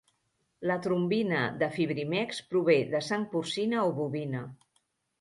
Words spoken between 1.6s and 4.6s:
de Fibrimex prové de sang porcina o bovina.